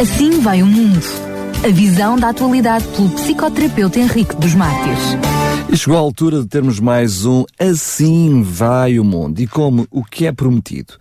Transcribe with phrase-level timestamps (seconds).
[0.00, 1.00] Assim vai o mundo.
[1.64, 5.16] A visão da atualidade pelo psicoterapeuta Henrique dos Mártires.
[5.72, 9.40] E chegou a altura de termos mais um Assim vai o mundo.
[9.40, 10.94] E como o que é prometido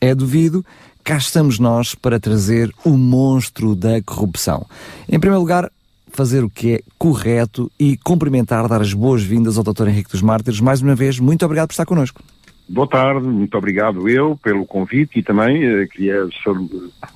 [0.00, 0.64] é duvido,
[1.04, 4.66] cá estamos nós para trazer o monstro da corrupção.
[5.08, 5.70] Em primeiro lugar,
[6.10, 9.88] fazer o que é correto e cumprimentar, dar as boas-vindas ao Dr.
[9.88, 10.60] Henrique dos Mártires.
[10.60, 12.20] Mais uma vez, muito obrigado por estar connosco.
[12.68, 16.28] Boa tarde, muito obrigado eu pelo convite e também eh, queria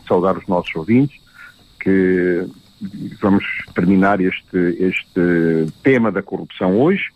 [0.07, 1.22] saudar os nossos ouvintes
[1.83, 2.47] que
[3.21, 3.45] vamos
[3.75, 7.11] terminar este, este tema da corrupção hoje,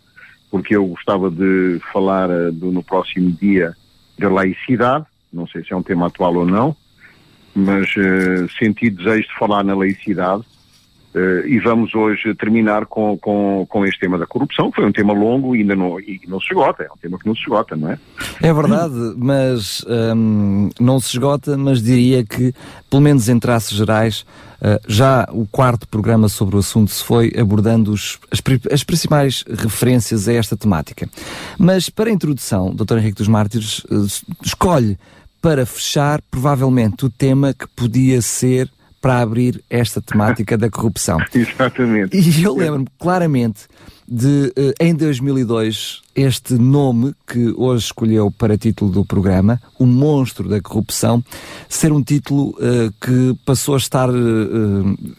[0.51, 3.75] porque eu gostava de falar uh, do, no próximo dia
[4.19, 6.77] da laicidade, não sei se é um tema atual ou não,
[7.55, 10.45] mas uh, senti desejo de falar na laicidade
[11.17, 14.71] Uh, e vamos hoje terminar com, com, com este tema da corrupção.
[14.71, 16.83] Foi um tema longo e ainda não, e não se esgota.
[16.83, 17.99] É um tema que não se esgota, não é?
[18.43, 19.83] É verdade, mas
[20.15, 22.53] um, não se esgota, mas diria que,
[22.91, 24.27] pelo menos em traços gerais,
[24.61, 29.43] uh, já o quarto programa sobre o assunto se foi abordando os, as, as, principais
[29.49, 31.09] referências a esta temática.
[31.59, 32.99] Mas para a introdução, Dr.
[32.99, 34.07] Henrique dos Mártires uh,
[34.45, 34.99] escolhe
[35.41, 38.71] para fechar, provavelmente, o tema que podia ser
[39.07, 41.19] para abrir esta temática da corrupção.
[41.33, 42.19] Exatamente.
[42.19, 43.69] E eu lembro-me claramente
[44.09, 50.49] de, uh, em 2002, este nome que hoje escolheu para título do programa, O Monstro
[50.49, 51.23] da Corrupção,
[51.69, 54.15] ser um título uh, que passou a estar uh,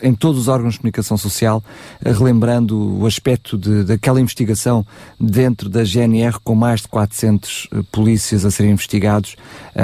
[0.02, 1.64] em todos os órgãos de comunicação social,
[2.04, 4.86] relembrando o aspecto de, daquela investigação
[5.20, 9.36] dentro da GNR com mais de 400 polícias a serem investigados,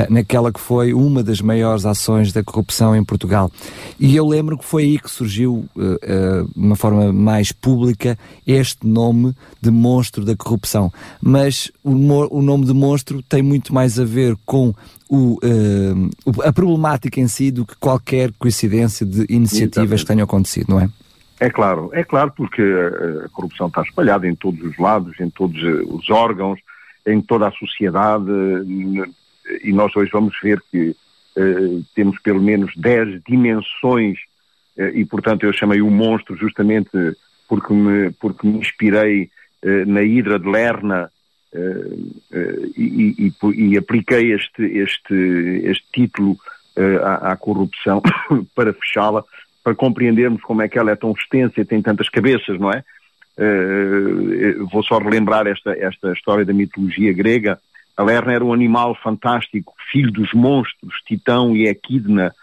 [0.09, 3.51] naquela que foi uma das maiores ações da corrupção em Portugal.
[3.99, 9.33] E eu lembro que foi aí que surgiu, de uma forma mais pública, este nome
[9.61, 10.91] de monstro da corrupção.
[11.22, 14.73] Mas o, o nome de monstro tem muito mais a ver com
[15.09, 19.99] o, uh, a problemática em si do que qualquer coincidência de iniciativas Exatamente.
[20.02, 20.89] que tenham acontecido, não é?
[21.39, 22.61] É claro, é claro, porque
[23.25, 26.58] a corrupção está espalhada em todos os lados, em todos eh, os órgãos,
[27.05, 28.31] em toda a sociedade,
[29.61, 30.95] e nós hoje vamos ver que
[31.36, 34.17] uh, temos pelo menos 10 dimensões,
[34.77, 36.92] uh, e portanto eu chamei o monstro justamente
[37.53, 39.30] porque me, porque me inspirei
[39.64, 41.08] uh, na Hidra de Lerna
[41.53, 45.14] uh, e, e, e, apliquei este, este,
[45.63, 46.36] este título
[47.03, 48.02] à, à, corrupção
[48.55, 49.23] para fechá-la,
[49.63, 52.83] para compreendermos como é que ela é tão extensa e tem tantas cabeças, não é?
[54.71, 57.59] vou só relembrar esta, esta história da mitologia grega.
[57.95, 62.33] A Lerna era um animal fantástico, filho dos monstros, Titão e Equidna,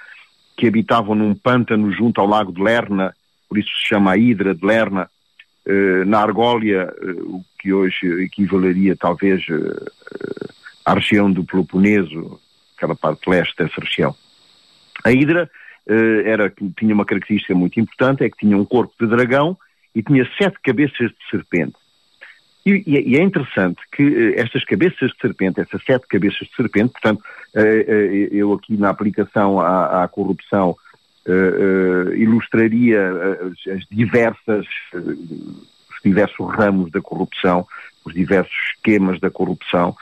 [0.57, 3.13] que habitavam num pântano junto ao lago de Lerna,
[3.51, 5.11] por isso se chama a Hidra de Lerna,
[5.67, 9.91] uh, na Argólia, uh, o que hoje equivaleria talvez uh,
[10.87, 12.41] à região do Peloponeso,
[12.77, 14.15] aquela parte leste dessa região.
[15.05, 15.51] A Hidra
[16.25, 19.59] era, tinha uma característica muito importante, é que tinha um corpo de dragão
[19.93, 21.75] e tinha sete cabeças de serpente.
[22.65, 27.25] E, e, é interessante que estas cabeças de serpente, essas sete cabeças de serpente, portanto,
[28.31, 30.77] eu aqui na aplicação à, à corrupção
[32.17, 33.11] ilustraria
[33.43, 37.67] as, as diversas, os diversos ramos da corrupção,
[38.05, 39.95] os diversos esquemas da corrupção.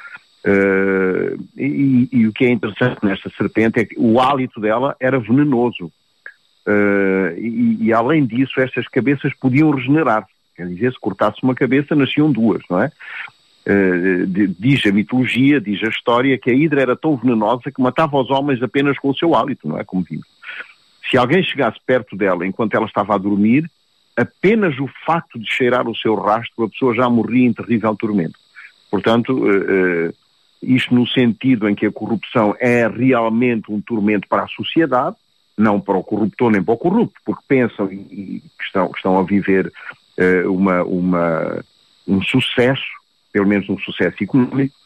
[1.57, 5.93] E, e, o que é interessante nesta serpente é que o hálito dela era venenoso.
[7.37, 10.27] E, e, além disso, estas cabeças podiam regenerar.
[10.59, 12.91] Quer dizer, se cortasse uma cabeça, nasciam duas, não é?
[13.69, 14.27] Uh,
[14.59, 18.29] diz a mitologia, diz a história, que a hidra era tão venenosa que matava os
[18.29, 19.85] homens apenas com o seu hálito, não é?
[19.85, 20.27] Como vimos.
[21.11, 23.71] Se alguém chegasse perto dela enquanto ela estava a dormir,
[24.17, 28.39] apenas o facto de cheirar o seu rastro, a pessoa já morria em terrível tormento.
[28.91, 30.15] Portanto, uh, uh,
[30.63, 35.17] isto no sentido em que a corrupção é realmente um tormento para a sociedade,
[35.57, 39.73] não para o corruptor nem para o corrupto, porque pensam que, estão, estão a viver
[40.19, 41.65] uh, uma, uma,
[42.07, 42.87] um sucesso,
[43.33, 44.77] pelo menos um sucesso económico,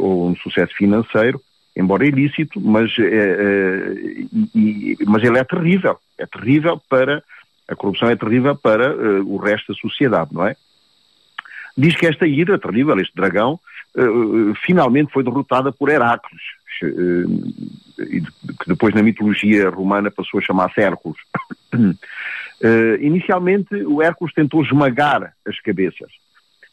[0.00, 1.40] ou um sucesso financeiro,
[1.76, 3.94] embora ilícito, mas, é,
[4.54, 5.98] e, mas ele é terrível.
[6.18, 7.22] É terrível para,
[7.68, 10.56] a corrupção é terrível para uh, o resto da sociedade, não é?
[11.76, 13.58] Diz que esta ira terrível, este dragão,
[14.64, 16.46] finalmente foi derrotada por Heráclides,
[16.82, 17.52] uh,
[17.96, 21.18] que depois na mitologia romana passou a chamar-se Hércules.
[23.00, 26.10] inicialmente o Hércules tentou esmagar as cabeças,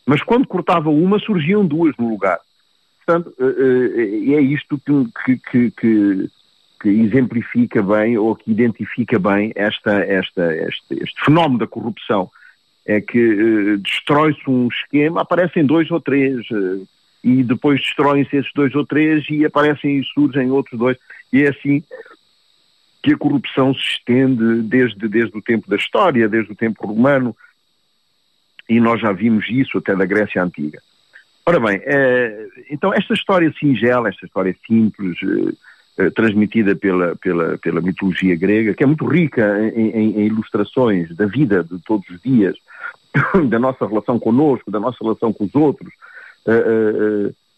[0.05, 2.39] mas quando cortava uma surgiam duas no lugar.
[3.07, 6.29] Portanto, eh, eh, é isto que, que, que,
[6.81, 12.29] que, exemplifica bem ou que identifica bem esta, esta, este, este fenómeno da corrupção.
[12.85, 16.45] É que uh, destrói-se um esquema, aparecem dois ou três,
[17.23, 20.97] e depois destroem-se esses dois ou três e aparecem e surgem outros dois.
[21.31, 21.83] E é assim
[23.01, 27.35] que a corrupção se estende desde, desde o tempo da história, desde o tempo romano,
[28.67, 30.81] e nós já vimos isso até da Grécia Antiga.
[31.49, 35.53] Ora bem, eh, então esta história singela, esta história simples, eh,
[35.97, 41.15] eh, transmitida pela, pela, pela mitologia grega, que é muito rica em, em, em ilustrações
[41.15, 42.57] da vida de todos os dias,
[43.47, 45.89] da nossa relação conosco, da nossa relação com os outros,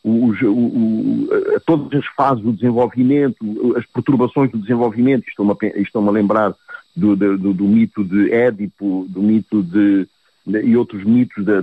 [0.03, 1.29] os, o, o,
[1.65, 6.53] todas as fases do desenvolvimento, as perturbações do desenvolvimento, estou-me a, estou a lembrar
[6.95, 10.07] do, do, do, do, mito de Édipo, do mito de,
[10.45, 11.59] de e outros mitos de,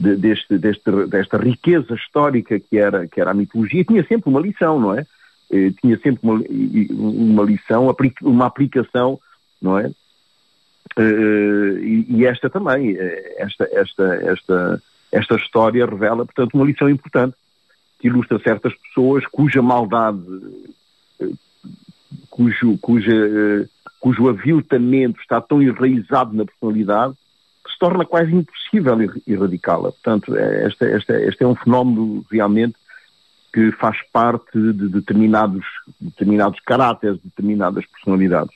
[0.00, 4.40] de, deste, deste, desta riqueza histórica que era, que era a mitologia, tinha sempre uma
[4.40, 5.06] lição, não é?
[5.50, 6.42] Eh, tinha sempre uma,
[6.90, 9.20] uma lição, uma aplicação,
[9.60, 9.92] não é?
[10.96, 14.82] Eh, e, e, esta também, eh, esta, esta, esta,
[15.12, 17.36] esta história revela, portanto, uma lição importante
[17.98, 20.24] que ilustra certas pessoas cuja maldade,
[22.30, 23.68] cujo, cuja,
[24.00, 27.14] cujo aviltamento está tão enraizado na personalidade
[27.68, 28.96] se torna quase impossível
[29.26, 29.92] erradicá-la.
[29.92, 32.74] Portanto, é, esta, esta, este é um fenómeno realmente
[33.52, 35.64] que faz parte de determinados,
[36.00, 38.54] determinados caráteres, determinadas personalidades.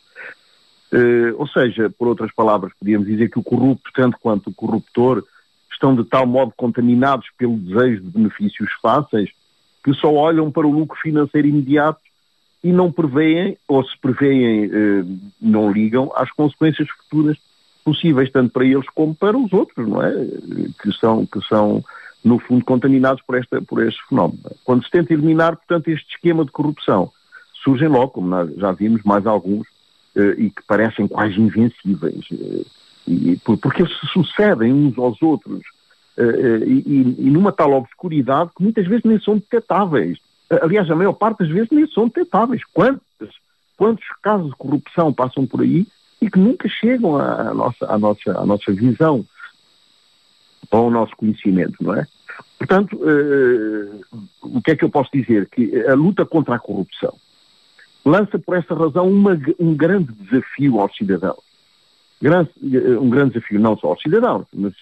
[0.93, 5.25] Uh, ou seja, por outras palavras, podíamos dizer que o corrupto, tanto quanto o corruptor,
[5.73, 9.31] estão de tal modo contaminados pelo desejo de benefícios fáceis
[9.83, 12.01] que só olham para o lucro financeiro imediato
[12.63, 17.37] e não preveem, ou se preveem, uh, não ligam às consequências futuras
[17.85, 20.13] possíveis, tanto para eles como para os outros, não é?
[20.83, 21.85] Que são, que são
[22.25, 24.41] no fundo, contaminados por, esta, por este fenómeno.
[24.65, 27.13] Quando se tenta eliminar, portanto, este esquema de corrupção,
[27.63, 29.67] surgem logo, como nós já vimos, mais alguns,
[30.17, 32.65] eh, e que parecem quase invencíveis, eh,
[33.07, 35.61] e, porque eles se sucedem uns aos outros,
[36.17, 40.19] eh, e, e, numa tal obscuridade que muitas vezes nem são detectáveis.
[40.63, 42.63] Aliás, a maior parte das vezes nem são detectáveis.
[42.73, 43.03] Quantos,
[43.77, 45.87] quantos casos de corrupção passam por aí
[46.25, 49.27] e que nunca chegam à nossa, à nossa, à nossa visão,
[50.71, 52.07] ao nosso conhecimento, não é?
[52.59, 55.47] Portanto, uh, o que é que eu posso dizer?
[55.51, 57.15] Que a luta contra a corrupção
[58.07, 61.45] lança por essa razão uma, um grande desafio aos cidadãos.
[62.23, 64.73] Eh, um grande desafio não só aos cidadãos, mas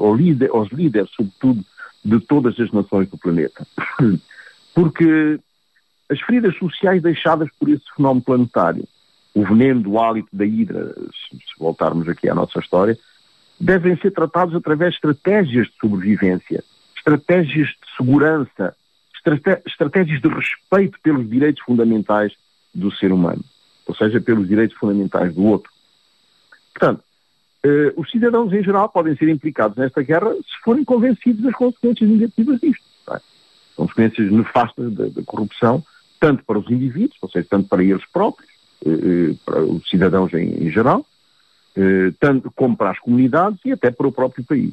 [0.00, 1.64] aos, líder, aos líderes, sobretudo,
[2.04, 3.66] de todas as nações do planeta.
[4.74, 5.38] Porque
[6.08, 8.84] as feridas sociais deixadas por esse fenómeno planetário,
[9.36, 12.98] o veneno do hálito da hidra, se voltarmos aqui à nossa história,
[13.60, 16.64] devem ser tratados através de estratégias de sobrevivência,
[16.96, 18.74] estratégias de segurança,
[19.66, 22.32] estratégias de respeito pelos direitos fundamentais
[22.74, 23.44] do ser humano,
[23.86, 25.70] ou seja, pelos direitos fundamentais do outro.
[26.72, 27.02] Portanto,
[27.62, 32.08] eh, os cidadãos em geral podem ser implicados nesta guerra se forem convencidos das consequências
[32.08, 32.84] negativas disto.
[33.10, 33.20] É?
[33.76, 35.84] Consequências nefastas da, corrupção,
[36.18, 38.55] tanto para os indivíduos, ou seja, tanto para eles próprios,
[39.44, 41.04] para os cidadãos em, em geral,
[41.76, 44.72] eh, tanto como para as comunidades e até para o próprio país.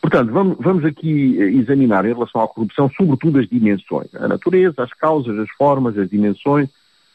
[0.00, 4.82] Portanto, vamos, vamos aqui eh, examinar em relação à corrupção, sobretudo as dimensões, a natureza,
[4.82, 6.68] as causas, as formas, as dimensões,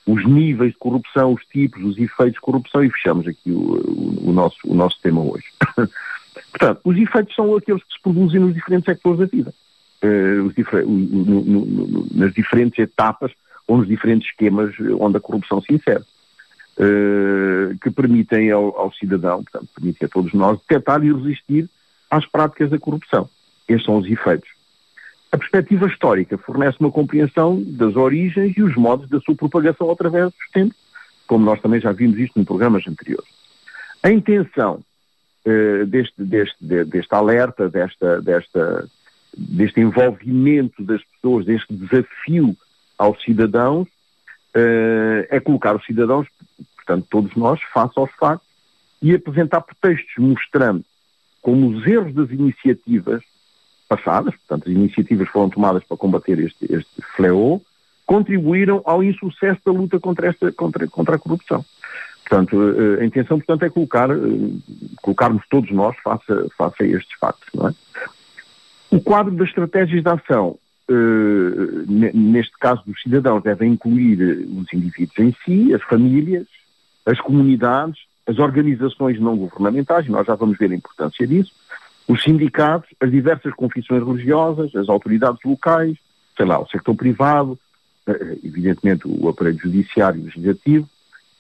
[0.08, 4.30] os níveis de corrupção, os tipos, os efeitos de corrupção e fechamos aqui o, o,
[4.30, 5.46] o nosso, o nosso tema hoje.
[6.52, 9.54] Portanto, os efeitos são aqueles que se produzem nos diferentes sectores da vida,
[10.56, 13.34] difer no, no, no, nas diferentes etapas
[13.68, 16.04] ou nos diferentes esquemas onde a corrupção se insere.
[16.76, 21.70] Uh, que permitem ao, ao, cidadão, portanto, permitem a todos nós, detectar e resistir
[22.10, 23.30] às práticas da corrupção.
[23.68, 24.50] Estes são os efeitos.
[25.32, 30.26] A perspectiva histórica fornece uma compreensão das origens e os modos da sua propagação através
[30.26, 30.78] dos tempos,
[31.28, 33.30] como nós também já vimos isto em programas anteriores.
[34.02, 34.84] A intenção
[35.46, 38.90] uh, deste, deste, deste alerta, desta, desta,
[39.38, 42.56] deste envolvimento das pessoas, deste desafio
[42.98, 46.28] aos cidadãos, uh, é colocar os cidadãos
[46.86, 48.48] portanto, todos nós, face aos factos,
[49.02, 50.84] e apresentar pretextos mostrando
[51.42, 53.22] como os erros das iniciativas
[53.88, 57.62] passadas, portanto, as iniciativas foram tomadas para combater este, este fléau,
[58.06, 61.66] contribuíram ao insucesso da luta contra, esta, contra, contra a corrupção.
[62.22, 64.16] Portanto, eh, a intenção, portanto, é colocar, eh,
[65.02, 66.26] colocarmos todos nós face,
[66.58, 68.96] face a estes factos, é?
[68.96, 70.63] O quadro das estratégias de ação, eh,
[71.88, 76.48] neste caso dos cidadãos, deve incluir os indivíduos em si, as famílias,
[77.06, 81.52] as comunidades, as organizações não governamentais, nós já vamos ver a importância disso,
[82.08, 85.98] os sindicatos, as diversas confissões religiosas, as autoridades locais,
[86.36, 87.58] sei lá, o sector privado,
[88.08, 90.90] eh, evidentemente o aparelho judiciário e legislativo,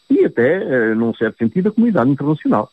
[0.09, 2.71] e até, eh, num certo sentido, a comunidade internacional.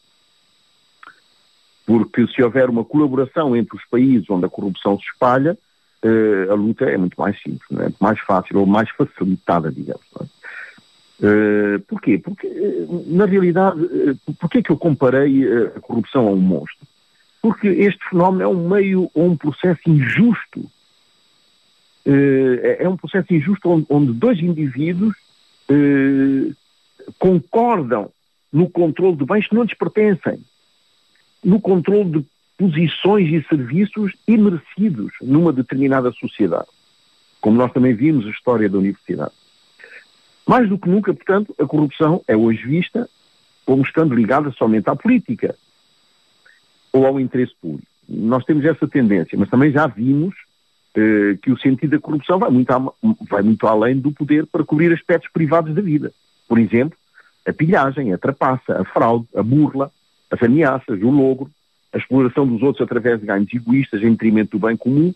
[1.87, 5.59] Porque se houver uma colaboração entre os países onde a corrupção se espalha,
[6.05, 7.83] uh, a luta é muito mais simples, é?
[7.83, 10.03] muito mais fácil ou mais facilitada, digamos.
[10.21, 10.41] É?
[11.23, 12.19] Uh, porquê?
[12.19, 12.49] Porque,
[13.07, 16.87] na realidade, uh, porquê é que eu comparei a corrupção a um monstro?
[17.43, 20.61] Porque este fenómeno é um meio ou um processo injusto.
[22.07, 25.15] Uh, é um processo injusto onde, onde dois indivíduos
[27.19, 28.11] concordam
[28.53, 30.41] no controle de bens que não lhes pertencem,
[31.45, 32.27] no controle de
[32.61, 36.69] posições e serviços imerecidos numa determinada sociedade,
[37.41, 39.33] como nós também vimos a história da universidade.
[40.47, 43.09] Mais do que nunca, portanto, a corrupção é hoje vista
[43.65, 45.57] como estando ligada somente à política
[46.93, 47.87] ou ao interesse público.
[48.07, 50.35] Nós temos essa tendência, mas também já vimos
[50.95, 52.93] eh, que o sentido da corrupção vai muito, a,
[53.31, 56.13] vai muito além do poder para cobrir aspectos privados da vida.
[56.47, 56.99] Por exemplo,
[57.47, 59.91] a pilhagem, a trapaça, a fraude, a burla,
[60.31, 61.51] as ameaças, o logro,
[61.93, 65.13] a exploração dos outros através de ganhos egoístas em detrimento do bem comum,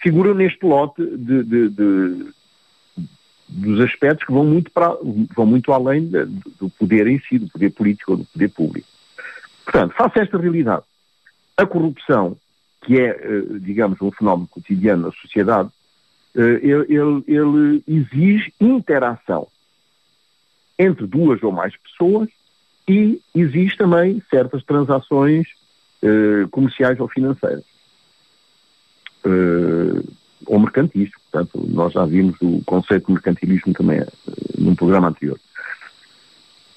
[0.00, 2.26] figuram neste lote de, de, de,
[3.48, 4.96] dos aspectos que vão muito, para,
[5.34, 8.88] vão muito além do poder em si, do poder político ou do poder público.
[9.64, 10.84] Portanto, face a esta realidade,
[11.56, 12.36] a corrupção,
[12.82, 15.70] que é, eh, digamos, um fenómeno cotidiano na sociedade,
[16.36, 19.48] eh, ele, ele exige interação
[20.78, 22.28] entre duas ou mais pessoas
[22.88, 25.48] e existe também certas transações
[26.06, 27.64] eh, comerciais ou financeiras.
[29.24, 30.08] Uh,
[30.46, 34.06] ou mercantis, portanto, nós já vimos o conceito de mercantilismo também uh,
[34.56, 35.36] num programa anterior.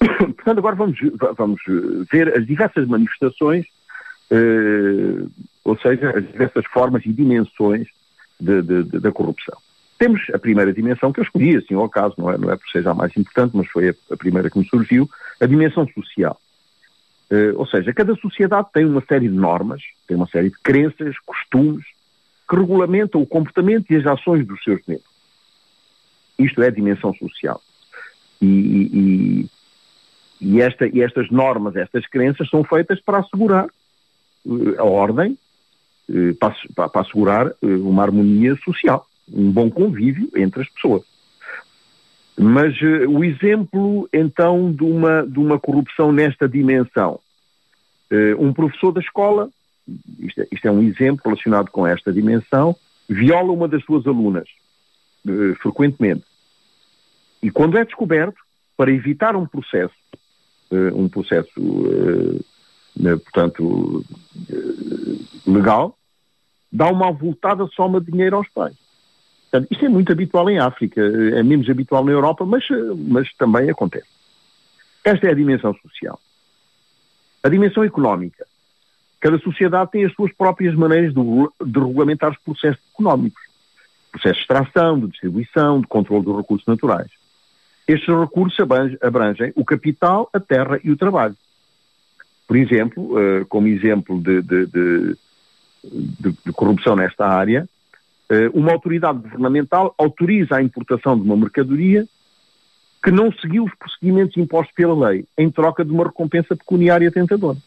[0.00, 0.98] portanto, agora vamos,
[1.38, 1.60] vamos
[2.10, 3.66] ver as diversas manifestações,
[5.62, 7.86] ou seja, as diversas formas e dimensões
[8.40, 9.56] de, de, de, da corrupção.
[9.96, 12.68] Temos a primeira dimensão que eu escolhi, assim ao caso, não é, não é por
[12.70, 15.08] ser a mais importante, mas foi a, a primeira que me surgiu,
[15.40, 16.40] a dimensão social.
[17.30, 21.16] Uh, ou seja, cada sociedade tem uma série de normas, tem uma série de crenças,
[21.24, 21.84] costumes,
[22.48, 25.08] que regulamentam o comportamento e as ações dos seus membros.
[26.36, 27.62] Isto é a dimensão social.
[28.42, 29.50] E, e,
[30.40, 33.66] e, esta, e estas normas, estas crenças são feitas para assegurar
[34.44, 35.38] uh, a ordem,
[36.08, 41.04] uh, para, para, assegurar uma harmonia social, um bom convívio entre as pessoas.
[42.38, 47.20] Mas uh, o exemplo, então, de uma, de uma corrupção nesta dimensão.
[48.10, 49.50] Uh, um professor da escola,
[50.18, 52.74] isto é, isto é, um exemplo relacionado com esta dimensão,
[53.08, 54.48] viola uma das suas alunas,
[55.26, 56.24] uh, frequentemente.
[57.42, 58.38] E quando é descoberto,
[58.76, 59.94] para evitar um processo,
[60.94, 61.50] um processo,
[63.24, 64.04] portanto,
[65.46, 65.98] legal,
[66.72, 68.74] dá uma avultada soma de dinheiro aos pais.
[69.50, 72.64] Portanto, isto é muito habitual em África, é menos habitual na Europa, mas,
[72.96, 74.06] mas também acontece.
[75.04, 76.20] Esta é a dimensão social.
[77.42, 78.46] A dimensão económica.
[79.18, 83.42] Cada sociedade tem as suas próprias maneiras de, de regulamentar os processos económicos.
[84.12, 87.10] Processos de extração, de distribuição, de controle dos recursos naturais.
[87.88, 88.58] Estes recursos
[89.02, 91.36] abrangem o capital, a terra e o trabalho.
[92.46, 94.66] Por exemplo, eh, como exemplo de, de,
[95.84, 97.68] de, corrupção nesta área,
[98.54, 102.06] uma autoridade governamental autoriza a importação de uma mercadoria
[103.02, 107.58] que não seguiu os procedimentos impostos pela lei, em troca de uma recompensa pecuniária tentadora.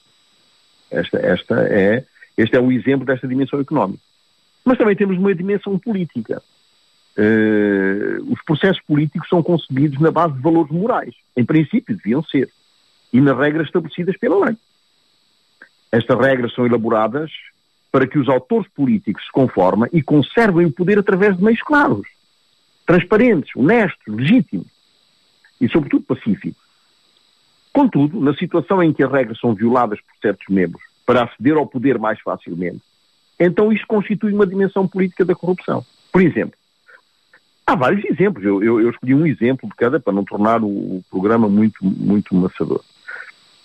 [0.91, 2.05] Esta, esta é,
[2.37, 4.01] este é um exemplo desta dimensão económica.
[4.63, 6.41] Mas também temos uma dimensão política.
[7.17, 11.13] Uh, os processos políticos são concebidos na base de valores morais.
[11.35, 12.49] Em princípio, deviam ser.
[13.11, 14.55] E nas regras estabelecidas pela lei.
[15.91, 17.31] Estas regras são elaboradas
[17.93, 22.07] para que os autores políticos se conformem e conservem o poder através de meios claros,
[22.87, 24.65] transparentes, honestos, legítimos
[25.61, 26.59] e, sobretudo, pacíficos.
[27.71, 31.67] Contudo, na situação em que as regras são violadas por certos membros para aceder ao
[31.67, 32.81] poder mais facilmente,
[33.39, 35.85] então isto constitui uma dimensão política da corrupção.
[36.11, 36.57] Por exemplo,
[37.67, 38.43] há vários exemplos.
[38.43, 41.85] Eu, eu, eu escolhi um exemplo de cada para não tornar o, o programa muito,
[41.85, 42.83] muito maçador.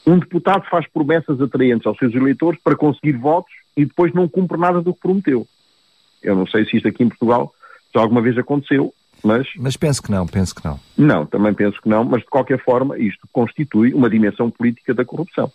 [0.06, 4.58] Um deputado faz promessas atraentes aos seus eleitores para conseguir votos e depois não cumpre
[4.58, 5.46] nada do que prometeu.
[6.20, 7.54] Eu não sei se isto aqui em Portugal
[7.94, 8.92] já alguma vez aconteceu,
[9.22, 9.46] mas...
[9.56, 10.80] Mas penso que não, penso que não.
[10.96, 15.04] Não, também penso que não, mas de qualquer forma isto constitui uma dimensão política da
[15.04, 15.50] corrupção.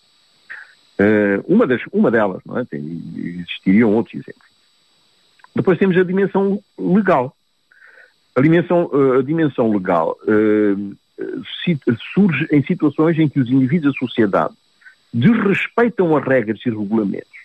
[0.97, 2.63] Uh, uma, das, uma delas, não é?
[2.63, 2.79] Tem,
[3.17, 4.47] existiriam outros exemplos.
[5.53, 7.35] Depois temos a dimensão legal.
[8.35, 10.95] A dimensão, uh, a dimensão legal uh,
[12.13, 14.53] surge em situações em que os indivíduos da sociedade
[15.13, 17.42] desrespeitam as regras e regulamentos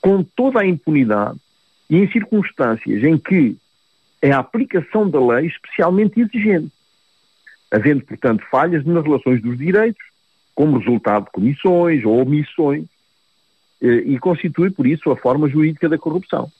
[0.00, 1.38] com toda a impunidade
[1.88, 3.56] e em circunstâncias em que
[4.20, 6.72] é a aplicação da lei especialmente exigente,
[7.70, 10.02] havendo, portanto, falhas nas relações dos direitos,
[10.54, 12.86] como resultado de comissões ou omissões,
[13.80, 16.50] eh, e constitui, por isso, a forma jurídica da corrupção.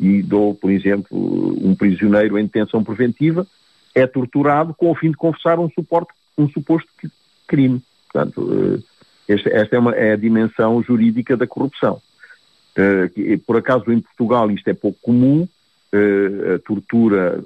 [0.00, 1.06] e dou, por exemplo,
[1.64, 3.46] um prisioneiro em detenção preventiva
[3.94, 6.88] é torturado com o fim de confessar um, suporte, um suposto
[7.46, 7.80] crime.
[8.12, 8.82] Portanto,
[9.28, 12.02] esta, esta é, uma, é a dimensão jurídica da corrupção.
[13.46, 15.46] Por acaso, em Portugal, isto é pouco comum,
[15.92, 17.42] a tortura,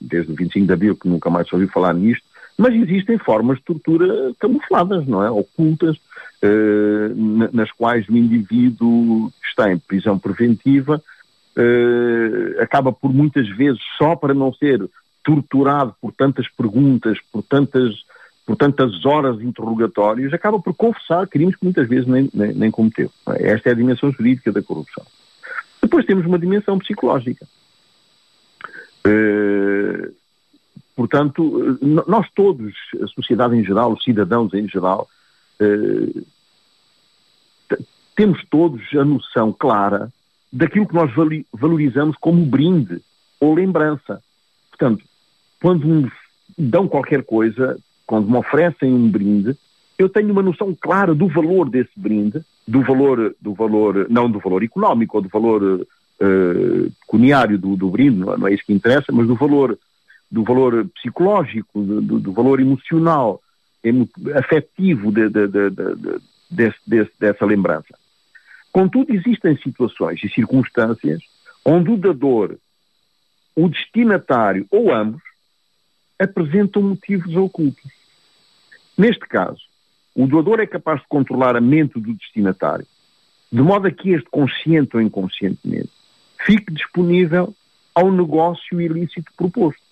[0.00, 2.24] desde o 25 de Abril, que nunca mais ouviu falar nisto,
[2.56, 5.30] mas existem formas de tortura camufladas, não é?
[5.30, 5.96] Ocultas,
[6.40, 7.10] eh,
[7.52, 11.02] nas quais o indivíduo que está em prisão preventiva
[11.56, 14.88] eh, acaba por muitas vezes, só para não ser
[15.24, 17.94] torturado por tantas perguntas, por tantas,
[18.46, 22.70] por tantas horas de interrogatórios, acaba por confessar crimes que muitas vezes nem, nem, nem
[22.70, 23.10] cometeu.
[23.36, 25.04] Esta é a dimensão jurídica da corrupção.
[25.80, 27.46] Depois temos uma dimensão psicológica.
[29.06, 30.14] Uh,
[30.96, 32.72] Portanto, nós todos,
[33.02, 35.08] a sociedade em geral, os cidadãos em geral,
[35.58, 36.22] eh,
[38.14, 40.12] temos todos a noção clara
[40.52, 41.10] daquilo que nós
[41.52, 43.02] valorizamos como brinde
[43.40, 44.22] ou lembrança.
[44.70, 45.04] Portanto,
[45.60, 46.12] quando me
[46.56, 49.56] dão qualquer coisa, quando me oferecem um brinde,
[49.98, 54.38] eu tenho uma noção clara do valor desse brinde, do valor, do valor não do
[54.38, 58.64] valor económico ou do valor uh, pecuniário do, do brinde, não é, não é isso
[58.64, 59.78] que interessa, mas do valor
[60.30, 63.40] do valor psicológico, do, do valor emocional,
[64.34, 65.70] afetivo de, de, de,
[66.50, 67.96] desse, desse, dessa lembrança.
[68.72, 71.22] Contudo, existem situações e circunstâncias
[71.64, 72.56] onde o dador,
[73.54, 75.22] o destinatário ou ambos
[76.18, 77.90] apresentam motivos ocultos.
[78.96, 79.60] Neste caso,
[80.14, 82.86] o doador é capaz de controlar a mente do destinatário,
[83.50, 85.90] de modo a que este, consciente ou inconscientemente,
[86.44, 87.54] fique disponível
[87.94, 89.82] ao negócio ilícito proposto.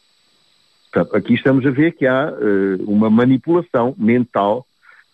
[0.92, 4.66] Portanto, aqui estamos a ver que há uh, uma manipulação mental,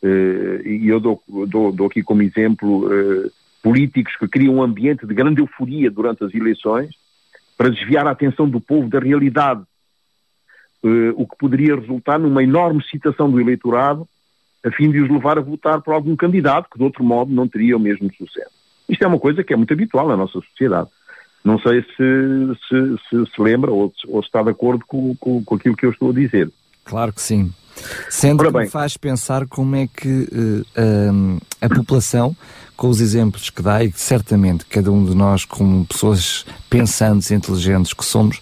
[0.03, 3.31] uh, e eu dou, dou, dou, aqui como exemplo uh,
[3.63, 6.91] políticos que criam um ambiente de grande euforia durante as eleições
[7.57, 9.63] para desviar a atenção do povo da realidade,
[11.17, 14.09] o que poderia resultar numa enorme citação do eleitorado
[14.65, 17.49] a fim de os levar a votar por algum candidato que de outro modo não
[17.49, 18.51] teria o mesmo sucesso.
[18.89, 20.89] Isto é uma coisa que é muito habitual na nossa sociedade.
[21.45, 21.97] Não sei se
[22.69, 25.91] se, se, se lembra ou, ou está de acordo com, com, com, aquilo que eu
[25.91, 26.51] estou a dizer.
[26.85, 27.53] Claro que sim.
[28.11, 32.37] Sendo Ora que me faz pensar como é que uh, a população,
[32.77, 37.35] com os exemplos que dá, e certamente cada um de nós, como pessoas pensantes e
[37.35, 38.41] inteligentes que somos,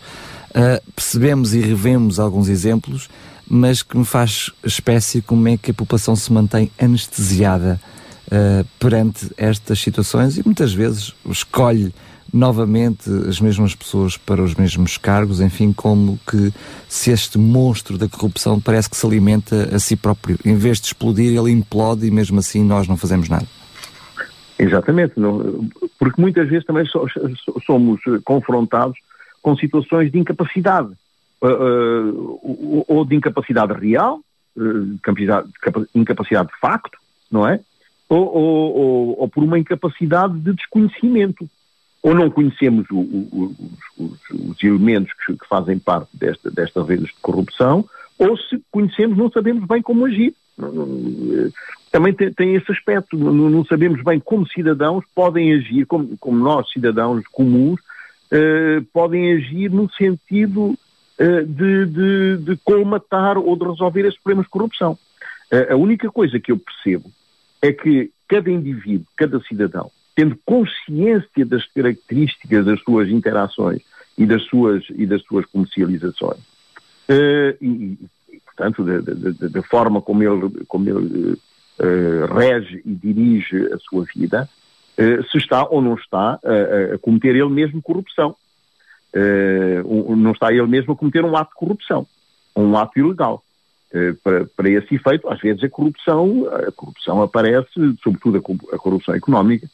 [0.56, 3.08] uh, percebemos e revemos alguns exemplos,
[3.48, 7.78] mas que me faz espécie como é que a população se mantém anestesiada
[8.26, 11.94] uh, perante estas situações e muitas vezes escolhe
[12.32, 16.52] novamente as mesmas pessoas para os mesmos cargos, enfim, como que
[16.88, 20.36] se este monstro da corrupção parece que se alimenta a si próprio.
[20.44, 23.46] Em vez de explodir, ele implode e mesmo assim nós não fazemos nada.
[24.58, 27.06] Exatamente, não, porque muitas vezes também so,
[27.64, 28.98] somos confrontados
[29.46, 30.88] com situações de incapacidade,
[31.40, 34.18] uh, ou de incapacidade real,
[34.56, 36.98] uh, incapacidade de facto,
[37.30, 37.60] não é?
[38.08, 41.48] Ou, ou, ou, ou por uma incapacidade de desconhecimento
[42.02, 43.54] ou não conhecemos o, o,
[43.96, 47.84] os, os, elementos que, que, fazem parte desta, destas redes de corrupção,
[48.18, 50.34] ou se conhecemos não sabemos bem como agir.
[51.92, 56.36] Também tem, tem esse aspecto, não, não, sabemos bem como cidadãos podem agir, como, como
[56.36, 57.80] nós, cidadãos comuns,
[58.30, 60.76] eh, podem agir no sentido
[61.18, 64.98] eh, de, de, de colmatar ou de resolver esses problemas de corrupção.
[65.70, 67.10] a única coisa que eu percebo
[67.62, 73.82] é que cada indivíduo, cada cidadão, tendo consciência das características das suas interações
[74.16, 76.40] e das suas, e das suas comercializações.
[77.08, 77.98] Uh, e,
[78.32, 84.04] e, portanto, da, da, forma como ele, como ele uh, rege e dirige a sua
[84.14, 84.65] vida, uh,
[85.30, 88.34] se está ou não está a, a cometer ele mesmo corrupção.
[89.84, 92.06] Um, não está ele mesmo a cometer um ato de corrupção,
[92.54, 93.42] um ato ilegal.
[94.22, 99.66] Para, para, esse efeito, às vezes a corrupção, a corrupção aparece, sobretudo a corrupção económica,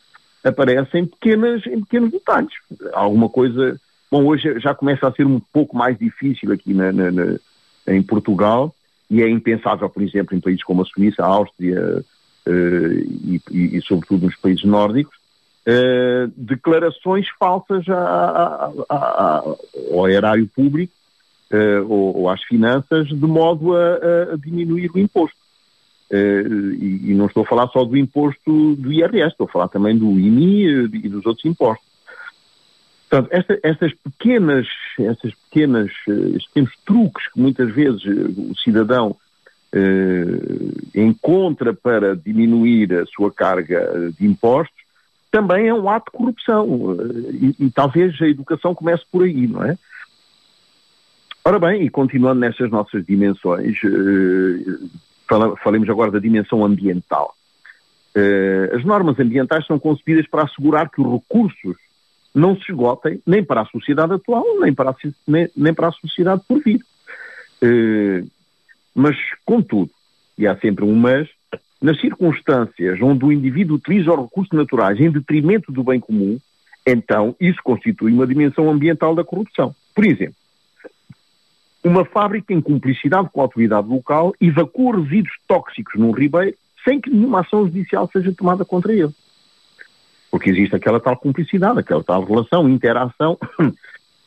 [0.45, 2.53] aparece em, pequenas, em pequenos detalhes.
[2.93, 3.81] Alguma coisa.
[4.11, 7.39] Bom, hoje já começa a ser um pouco mais difícil aqui na, na, na,
[7.87, 8.75] em Portugal
[9.11, 12.05] e é impensável, por exemplo, em países como a Suíça, a Áustria
[12.47, 15.15] e, e, e, sobretudo, nos países nórdicos,
[15.67, 19.45] uh, declarações falsas a, a, a,
[19.93, 20.93] ao erário público
[21.53, 25.37] uh, ou, ou, às finanças de modo a, diminuir o imposto.
[26.11, 29.97] E, e, não estou a falar só do imposto do IRS, estou a falar também
[29.97, 31.93] do IMI e dos outros impostos.
[33.13, 34.67] Portanto, esta, estas pequenas,
[34.99, 39.15] estas pequenas, eh, estes pequenos truques que muitas vezes eh, o cidadão
[40.95, 44.83] encontra para diminuir a sua carga de impostos
[45.33, 46.95] também é um ato de corrupção.
[47.33, 49.79] E, e, talvez a educação comece por aí, não é?
[51.45, 57.35] Ora bem, e continuando nessas nossas dimensões, uh, falemos agora da dimensão ambiental.
[58.77, 61.77] As normas ambientais são concebidas para assegurar que os recursos
[62.35, 65.93] não se esgotem nem para a sociedade atual, nem para a, nem, nem para a
[65.93, 66.85] sociedade por vir.
[68.95, 69.91] Mas, contudo,
[70.37, 71.29] e há sempre um mas,
[71.81, 76.39] nas circunstâncias onde o indivíduo utiliza os recursos naturais em detrimento do bem comum,
[76.87, 79.75] então isso constitui uma dimensão ambiental da corrupção.
[79.95, 80.35] Por exemplo,
[81.85, 87.11] uma fábrica em cumplicidade com a autoridade local evacua resíduos tóxicos num ribeiro sem que
[87.11, 89.13] nenhuma ação judicial seja tomada contra ele.
[90.31, 93.39] Porque existe aquela tal cumplicidade, aquela tal relação, interação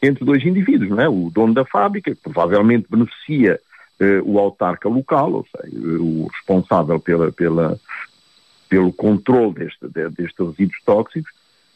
[0.01, 1.09] entre dois indivíduos, não é?
[1.09, 3.59] O dono da fábrica, que provavelmente beneficia
[3.99, 7.79] eh, o autarca local, ou seja, o responsável pela, pela,
[8.67, 11.31] pelo controle deste, de, destes resíduos tóxicos,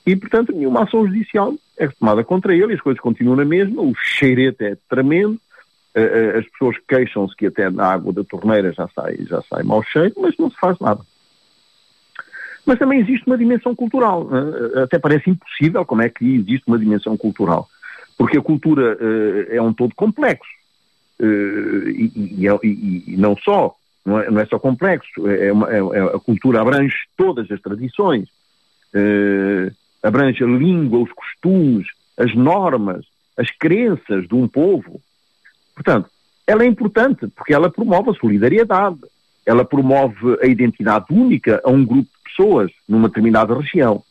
[0.06, 3.94] e, portanto, nenhuma ação judicial é tomada contra ele, as coisas continuam na mesma, o
[3.96, 5.40] cheirete é tremendo,
[5.96, 9.64] eh, eh, as pessoas queixam-se que até na água da torneira já sai, já sai
[9.64, 11.02] mau cheiro, mas não se faz nada.
[12.66, 14.28] Mas também existe uma dimensão cultural.
[14.28, 14.84] Né?
[14.84, 17.68] Até parece impossível como é que existe uma dimensão cultural.
[18.18, 18.98] Porque a cultura
[19.50, 20.59] é um todo complexo.
[21.22, 25.70] Uh, e, e, e, e, não só, não é, não é só complexo, é uma,
[25.70, 28.30] é, é, a cultura abrange todas as tradições,
[28.94, 33.06] uh, abrange a língua, os costumes, as normas,
[33.38, 35.02] as crenças de um povo.
[35.76, 36.10] Portanto,
[36.48, 39.00] ela é importante porque ela promove a solidariedade,
[39.46, 44.04] ela promove a identidade única a um grupo de pessoas numa determinada região.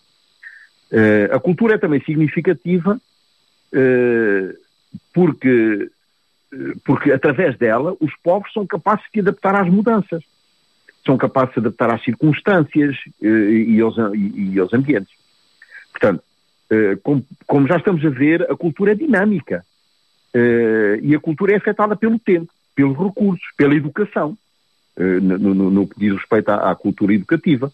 [0.90, 2.98] Uh, a cultura é também significativa
[3.74, 4.58] uh,
[5.12, 5.90] porque,
[6.84, 10.22] porque, através dela, os povos são capazes de adaptar às mudanças,
[11.04, 15.12] são capazes de adaptar às circunstâncias e aos, e, aos, ambientes.
[15.90, 16.22] Portanto,
[17.02, 19.64] como, como, já estamos a ver, a cultura é dinâmica.
[20.34, 24.36] Uh, e a cultura é afetada pelo tempo, pelos recursos, pela educação,
[24.98, 27.72] no, que diz respeito à, à, cultura educativa,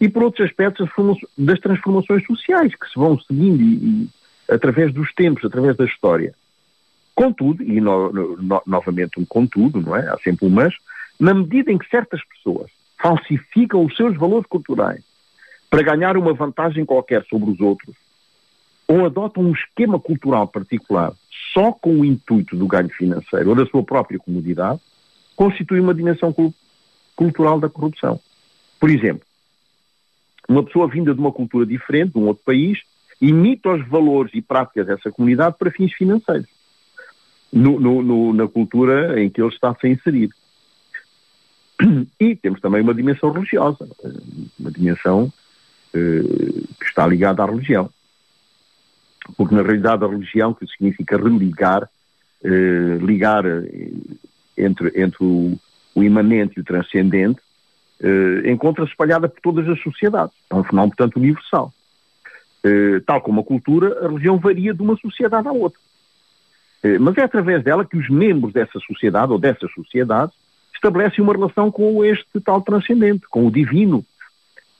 [0.00, 0.88] e por outros aspectos
[1.36, 4.08] das transformações sociais que se vão seguindo e, e,
[4.48, 6.34] através dos tempos, através da história.
[7.20, 8.10] Contudo, e no,
[8.66, 10.08] novamente um contudo, não é?
[10.08, 10.72] Há sempre um mas,
[11.18, 15.04] na medida em que certas pessoas falsificam os seus valores culturais
[15.68, 17.94] para ganhar uma vantagem qualquer sobre os outros,
[18.88, 21.12] ou adotam um esquema cultural particular
[21.52, 24.80] só com o intuito do ganho financeiro ou da sua própria comodidade,
[25.36, 26.34] constitui uma dimensão
[27.14, 28.18] cultural da corrupção.
[28.80, 29.26] Por exemplo,
[30.48, 32.78] uma pessoa vinda de uma cultura diferente, de um outro país,
[33.20, 36.48] imita os valores e práticas dessa comunidade para fins financeiros,
[37.52, 40.34] no, no, no, na cultura em que ele está a ser inserido.
[42.20, 43.88] E temos também uma dimensão religiosa,
[44.58, 45.32] uma dimensão
[45.94, 46.22] eh,
[46.78, 47.90] que está ligada à religião
[49.36, 51.88] porque na realidade a religião, que significa religar,
[52.44, 53.90] eh, ligar eh,
[54.56, 55.58] entre, entre o,
[55.94, 57.40] o, imanente e o transcendente,
[58.02, 60.34] eh, encontra-se espalhada por todas as sociedades.
[60.50, 61.72] É um fenómeno, portanto, universal.
[62.64, 65.80] Eh, tal como a cultura, a religião varia de uma sociedade à outra.
[66.82, 70.34] Eh, mas é através dela que os membros dessa sociedade ou dessas sociedades
[70.74, 74.04] estabelecem uma relação com este tal transcendente, com o divino,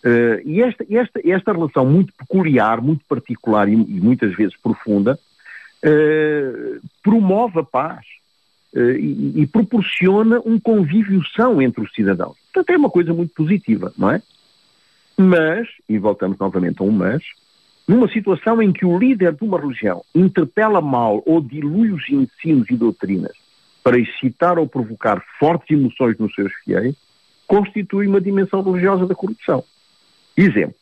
[0.02, 5.18] Uh, e esta, esta, esta relação muito peculiar, muito particular e, e muitas vezes profunda,
[5.84, 8.00] uh, promove a paz
[8.72, 12.36] e, e, proporciona um convívio são entre os cidadãos.
[12.52, 14.22] Portanto, é uma coisa muito positiva, não é?
[15.18, 17.22] Mas, e voltamos novamente a um mas,
[17.90, 22.70] numa situação em que o líder de uma religião interpela mal ou dilui os ensinos
[22.70, 23.32] e doutrinas
[23.82, 26.94] para excitar ou provocar fortes emoções nos seus fiéis,
[27.48, 29.64] constitui uma dimensão religiosa da corrupção.
[30.36, 30.76] Exemplo.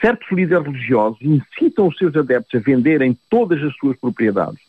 [0.00, 4.60] Certos líderes religiosos incitam os seus adeptos a venderem todas as suas propriedades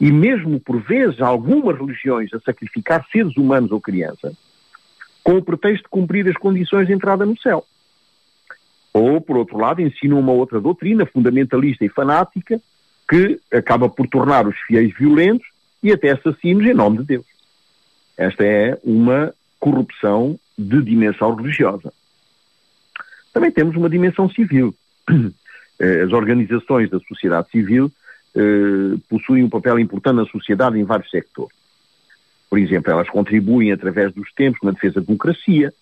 [0.00, 4.36] e mesmo por vezes algumas religiões a sacrificar seres humanos ou crianças
[5.22, 7.64] com o pretexto de cumprir as condições de entrada no céu.
[8.98, 12.60] Ou, por outro lado, ensinam uma outra doutrina fundamentalista e fanática
[13.08, 15.46] que acaba por tornar os fiéis violentos
[15.82, 17.26] e até assassinos em nome de Deus.
[18.16, 21.92] Esta é uma corrupção de dimensão religiosa.
[23.32, 24.74] Também temos uma dimensão civil.
[25.80, 27.88] Eh, as organizações da sociedade civil
[28.34, 31.56] eh, possuem um papel importante na sociedade em vários sectores.
[32.50, 35.72] Por exemplo, elas contribuem através dos tempos na defesa da democracia.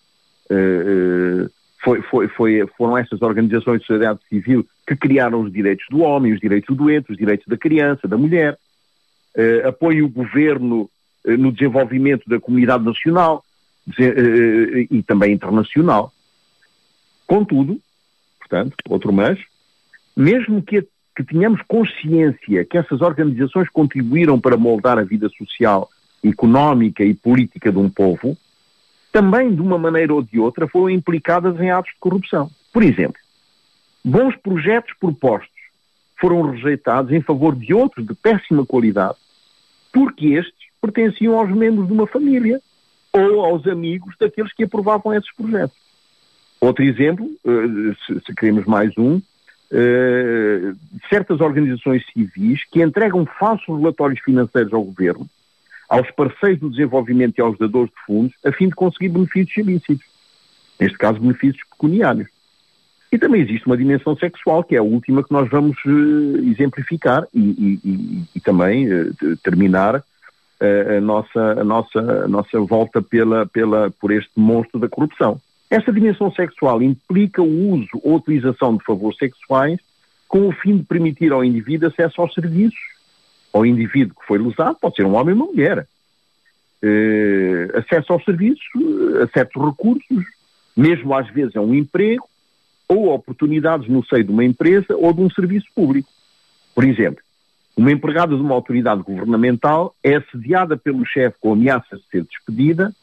[0.51, 1.49] Eh,
[1.83, 6.33] foi, foi, foi, foram essas organizações de sociedade civil que criaram os direitos do homem,
[6.33, 8.59] os direitos do doente, os direitos da criança, da mulher.
[9.67, 10.89] apoiam o governo
[11.25, 13.45] no desenvolvimento da comunidade nacional
[13.99, 16.13] e também internacional.
[17.27, 17.81] Contudo,
[18.39, 19.39] portanto, outro mas,
[20.17, 25.89] mesmo que, que tenhamos consciência que essas organizações contribuíram para moldar a vida social,
[26.25, 28.37] económica e política de um povo,
[29.17, 32.51] também de uma maneira ou de outra foram implicadas em atos de corrupção.
[32.71, 33.19] Por exemplo,
[34.05, 35.57] bons projetos propostos
[36.21, 39.17] foram rejeitados em favor de outros de péssima qualidade,
[39.91, 42.61] porque estes pertenciam aos membros de uma família
[43.11, 45.79] ou aos amigos daqueles que aprovavam esses projetos.
[46.61, 49.19] Outro exemplo, eh, se queremos mais um,
[49.71, 50.75] eh,
[51.09, 55.27] certas organizações civis que entregam falsos relatórios financeiros ao governo,
[55.89, 60.07] aos parceiros do desenvolvimento e aos dadores de fundos, a fim de conseguir benefícios ilícitos.
[60.79, 62.29] Neste caso, benefícios pecuniários.
[63.11, 67.27] E também existe uma dimensão sexual, que é a última que nós vamos uh, exemplificar
[67.33, 73.01] e, e, e, e também uh, terminar uh, a, nossa, a, nossa, a nossa volta
[73.01, 75.41] pela, pela, por este monstro da corrupção.
[75.71, 79.79] Essa dimensão sexual implica o uso ou utilização de favores sexuais
[80.29, 82.96] com o fim de permitir ao indivíduo acesso aos serviços.
[83.57, 85.87] Ao indivíduo que foi lesado, pode ser um homem ou uma mulher.
[87.75, 88.63] acesso aos serviços,
[89.23, 90.25] a certos recursos,
[90.77, 92.29] mesmo às vezes a um emprego,
[92.87, 96.11] ou oportunidades no seio de uma empresa ou de um serviço público.
[96.75, 97.23] Por exemplo,
[97.75, 102.95] uma empregada de uma autoridade governamental é assediada pelo chefe com ameaças de ser despedida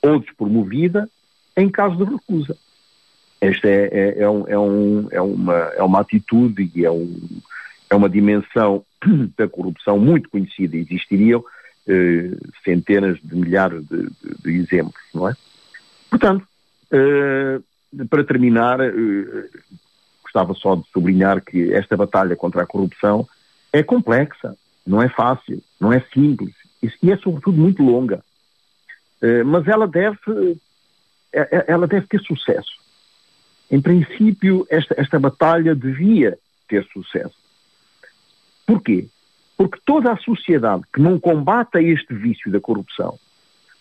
[0.00, 1.10] ou despromovida
[1.56, 2.56] em caso de recusa.
[3.40, 7.18] Esta é, é, é, um, é, um, é, uma, é uma atitude e é, um,
[7.90, 8.84] é uma dimensão
[9.36, 10.76] da corrupção muito conhecida.
[10.76, 11.42] Existiriam
[11.86, 12.30] eh,
[12.64, 15.34] centenas de milhares de, de, de, exemplos, não é?
[16.10, 16.46] Portanto,
[16.90, 17.60] eh,
[18.10, 19.48] para terminar, uh,
[20.22, 23.26] gostava só de sublinhar que esta batalha contra a corrupção
[23.72, 24.54] é complexa,
[24.86, 26.54] não é fácil, não é simples
[27.02, 28.22] e é sobretudo muito longa.
[29.22, 30.18] Uh, mas ela deve,
[31.32, 32.70] eh, ela deve ter sucesso.
[33.70, 37.34] Em princípio, esta, esta batalha devia ter sucesso.
[38.68, 39.08] Porquê?
[39.56, 43.18] Porque toda a sociedade que não combata este vício da corrupção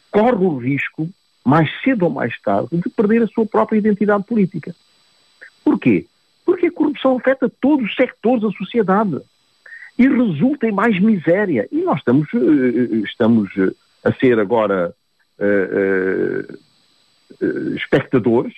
[0.09, 1.09] corre o risco
[1.43, 4.73] mais cedo ou mais tarde, de perder a sua própria identidade política.
[5.63, 6.05] Porquê?
[6.45, 9.19] Porque a corrupção afeta todos os sectores da sociedade
[9.99, 11.67] e resulta em mais miséria.
[11.69, 13.71] E nós estamos, eh, estamos eh,
[14.05, 14.93] a ser agora
[15.39, 16.53] uh,
[17.43, 18.53] uh, espectadores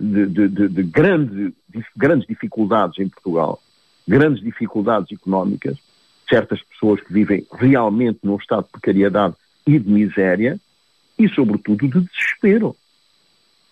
[0.00, 3.60] de, de, de, de, grande, de grandes dificuldades em Portugal,
[4.06, 5.76] grandes dificuldades económicas,
[6.28, 9.34] certas pessoas que vivem realmente num estado de precariedade
[9.66, 10.58] e de miséria,
[11.18, 12.76] e, sobretudo, de desespero.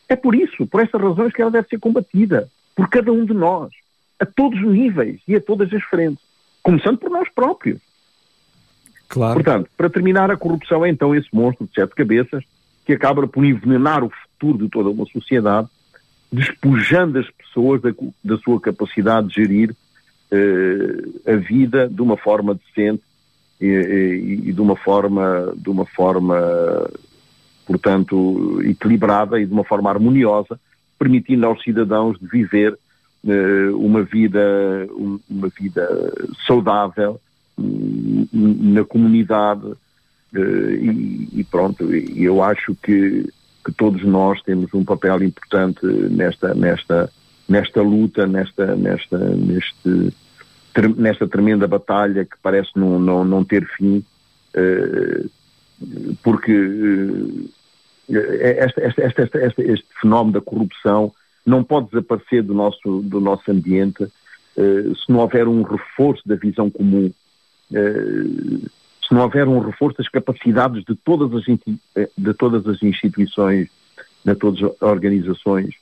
[0.09, 3.35] É por isso, por estas razões, que ela deve ser combatida por cada um de
[3.35, 3.71] nós,
[4.19, 6.25] a todos os níveis e a todas as frentes,
[6.63, 7.81] começando por nós próprios.
[9.09, 9.35] Claro.
[9.35, 12.45] Portanto, para terminar, a corrupção é então esse monstro de sete cabeças
[12.85, 15.69] que acaba por envenenar o futuro de toda uma sociedade,
[16.33, 17.91] despojando as pessoas da,
[18.23, 19.77] da sua capacidade de gerir
[21.27, 23.03] a vida de uma forma decente
[23.61, 26.91] e, e, e, de uma forma, de uma forma
[27.67, 30.59] portanto, equilibrada e de uma forma harmoniosa,
[30.99, 32.79] permitindo aos cidadãos de viver
[33.25, 34.87] uh, uma vida
[35.29, 36.13] uma vida
[36.47, 37.21] saudável
[37.59, 43.29] um, na comunidade uh, e, e, pronto, eu acho que,
[43.65, 47.11] que todos nós temos um papel importante nesta, nesta,
[47.49, 50.13] nesta luta, nesta, nesta, neste,
[50.97, 54.05] nesta tremenda batalha que parece não, não, não ter fim,
[54.57, 55.31] uh,
[56.23, 56.53] porque
[58.11, 61.13] eh, esta, esta, este fenómeno da corrupção
[61.45, 66.37] não pode desaparecer do nosso, do nosso ambiente uh, se não houver um reforço da
[66.37, 67.11] visão comum,
[67.71, 73.69] se não houver um reforço das capacidades de todas as, de todas as instituições,
[74.25, 75.75] de todas as organizações,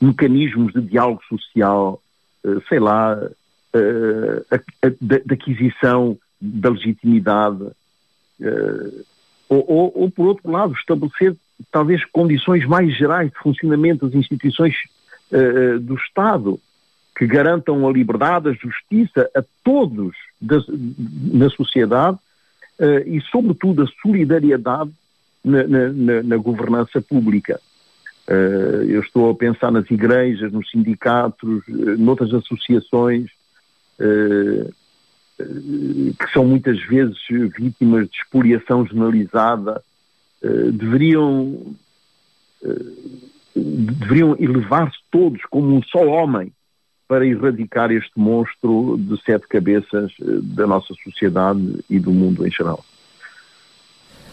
[0.00, 2.02] mecanismos de diálogo social,
[2.44, 3.18] uh, sei lá,
[5.00, 7.64] da aquisição da legitimidade,
[9.48, 11.36] ou, ou, ou, por outro lado, estabelecer
[11.70, 14.74] talvez condições mais gerais de funcionamento das instituições
[15.82, 16.58] do Estado
[17.16, 22.18] que garantam a liberdade, a justiça a todos na sociedade
[23.04, 24.90] e, sobretudo, a solidariedade
[25.44, 27.60] na, na, na governança pública.
[28.28, 31.62] Uh, eu estou a pensar nas igrejas, nos sindicatos,
[31.98, 33.30] noutras associações,
[33.98, 34.72] uh,
[35.38, 37.16] que são muitas vezes
[37.56, 39.82] vítimas de expoliação generalizada,
[40.42, 41.74] eh, deveriam,
[42.64, 42.92] eh,
[43.56, 46.52] deveriam elevar-se todos como um só homem
[47.08, 52.50] para erradicar este monstro de sete cabeças eh, da nossa sociedade e do mundo em
[52.50, 52.84] geral.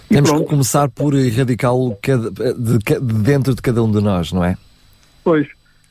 [0.10, 4.58] Temos que começar por erradicá-lo de, de, dentro de cada um de nós, não é?
[5.24, 5.48] Pois,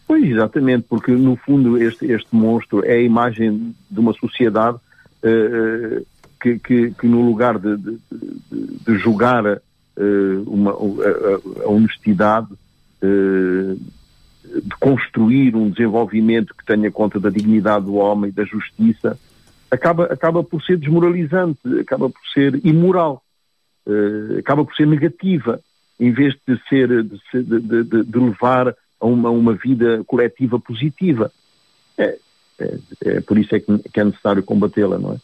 [0.07, 6.07] Pois, exatamente, porque no fundo este, este monstro é a imagem de uma sociedade uh,
[6.41, 12.49] que, que, que, no lugar de, de, de, de julgar uh, uma, a, a honestidade,
[12.53, 13.81] uh,
[14.45, 19.19] de construir um desenvolvimento que tenha conta da dignidade do homem, da justiça,
[19.71, 23.24] acaba, acaba por ser desmoralizante, acaba por ser imoral,
[24.39, 25.61] acaba por ser negativa,
[25.99, 27.21] em vez de ser, de,
[27.61, 31.31] de, de levar a uma, uma vida coletiva positiva.
[31.97, 32.19] É,
[32.59, 35.17] é, é por isso é que, que é necessário combatê-la, não é?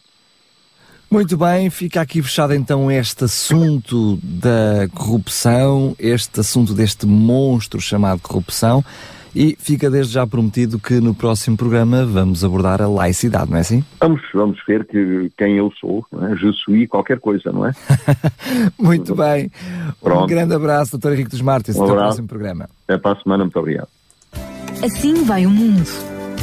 [1.09, 8.21] Muito bem, fica aqui fechado então este assunto da corrupção, este assunto deste monstro chamado
[8.21, 8.81] corrupção.
[9.35, 13.61] E fica desde já prometido que no próximo programa vamos abordar a laicidade, não é
[13.61, 13.83] assim?
[13.99, 16.35] Vamos, vamos ver que, quem eu sou, não é?
[16.35, 17.71] Je suis qualquer coisa, não é?
[18.77, 19.49] muito bem.
[20.01, 20.23] Pronto.
[20.23, 21.77] Um grande abraço, doutor Henrique dos Martins.
[21.77, 22.69] Um até o próximo programa.
[22.87, 23.87] Até para a semana, muito obrigado.
[24.83, 25.87] Assim vai o mundo.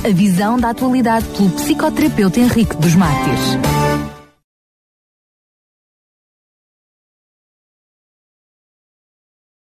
[0.05, 3.59] A visão da atualidade pelo psicoterapeuta Henrique dos Mártires.